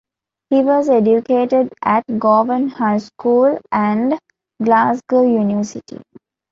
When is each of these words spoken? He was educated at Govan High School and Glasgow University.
He 0.49 0.61
was 0.63 0.89
educated 0.89 1.71
at 1.83 2.03
Govan 2.17 2.69
High 2.69 2.97
School 2.97 3.59
and 3.71 4.17
Glasgow 4.63 5.21
University. 5.21 6.01